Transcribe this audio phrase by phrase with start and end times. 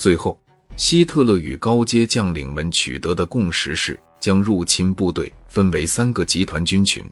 [0.00, 0.40] 最后，
[0.78, 7.04] 希特勒与高阶将领们取得的共识是，将入侵部队分为三个集团军群，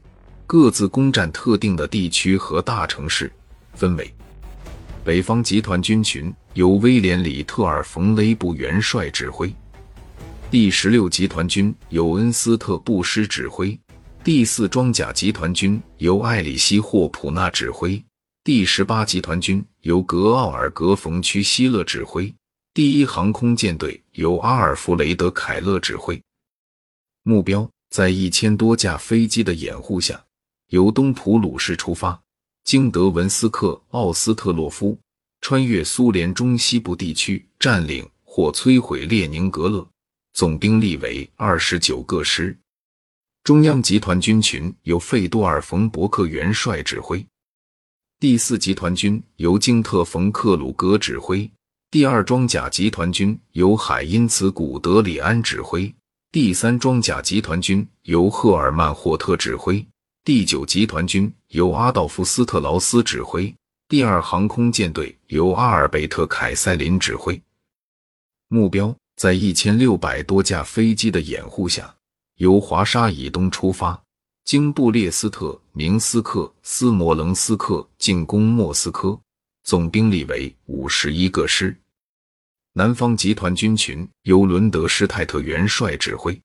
[0.47, 3.31] 各自攻占特定的地区和大城市，
[3.75, 4.11] 分为。
[5.05, 9.55] 北方集团军群由威廉·里特尔·冯·雷布元帅指挥，
[10.51, 13.79] 第十六集团军由恩斯特·布施指挥，
[14.25, 18.03] 第四装甲集团军由艾里希·霍普纳指挥，
[18.43, 22.35] 第十八集团军由格奥尔格·冯·屈希勒指挥，
[22.79, 26.23] 第一航空舰队由阿尔弗雷德·凯勒指挥。
[27.25, 30.25] 目标在一千多架飞机的掩护下，
[30.69, 32.23] 由东普鲁士出发。
[32.63, 34.97] 经德文斯克、奥斯特洛夫，
[35.41, 39.85] 穿越苏联中西部地区，占领或摧毁列宁格勒，
[40.33, 42.57] 总兵力为二十九个师。
[43.43, 47.27] 中央集团军群由费多尔·冯·伯克元帅指挥，
[48.21, 51.51] 第四集团军由京特·冯·克鲁格指挥，
[51.91, 55.91] 第二装甲集团军由海因茨·古德里安指挥，
[56.31, 59.83] 第三装甲集团军由赫尔曼·霍特指挥。
[60.23, 63.55] 第九集团军由阿道夫·斯特劳斯指挥，
[63.89, 67.41] 第二航空舰队由阿尔贝特·凯塞林指挥。
[68.49, 71.95] 目标在一千六百多架飞机的掩护下，
[72.37, 73.99] 由华沙以东出发，
[74.45, 79.19] 经布列斯特、明斯克、斯摩棱斯克进攻莫斯科，
[79.65, 81.75] 总兵力为五十一个师。
[82.79, 86.41] 南方集团军群由伦德施泰特元帅指挥。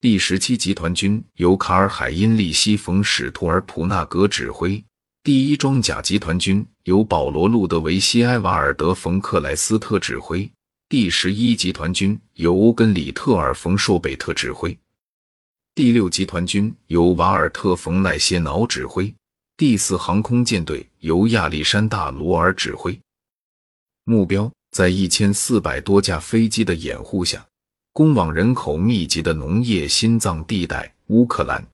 [0.00, 4.82] 第十七集团军由卡尔海因利希冯史图尔普纳格指挥，
[5.22, 10.50] 第一装甲集团军由保罗路德维希埃瓦尔德冯克莱斯特指挥，
[10.88, 14.74] 第十一集团军由欧根里特尔冯硕贝特指挥，
[15.74, 19.14] 第六集团军由瓦尔特冯奈歇瑙指挥，
[19.58, 22.98] 第四航空舰队由亚历山大罗尔指挥。
[24.06, 27.46] 目标在一千四百多架飞机的掩护下。
[27.92, 31.64] 攻往人口密集的农业心脏地带乌克兰，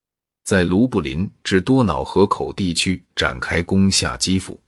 [0.45, 4.61] 在卢布林至多瑙河口地区展开攻下基辅，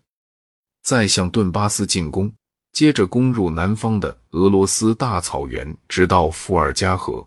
[0.83, 2.33] 再向顿巴斯进攻，
[2.73, 7.23] 接着攻入南方的俄罗斯大草原，直到伏尔加河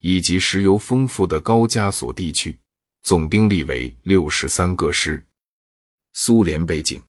[0.00, 2.58] 以及石油丰富的高加索地区，
[3.04, 5.24] 总兵力为六十三个师。
[6.14, 7.00] 苏联背景：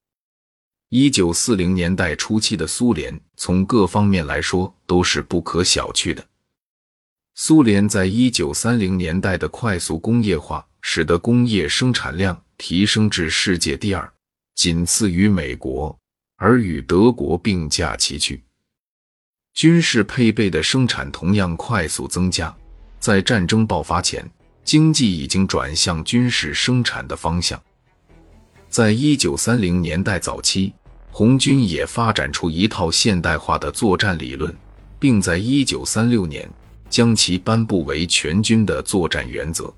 [0.92, 6.26] 一九四零年代初期的苏联，从各方面来说都是不可小觑的。
[7.36, 14.12] 苏联在一九三零年代的快速工业化，使得工业生产量提升至世界第二，
[14.56, 15.96] 仅次于美国，
[16.38, 18.44] 而与德国并驾齐驱。
[19.54, 22.56] 军事配备的生产同样快速增加。
[23.00, 24.28] 在战争爆发前，
[24.64, 27.62] 经济已经转向军事生产的方向。
[28.70, 30.74] 在一九三零年代早期，
[31.12, 34.56] 红军也发展出一套现代化的作战理论，
[35.00, 36.50] 并在1936年。
[36.90, 39.72] 将其颁布为全军的作战原则。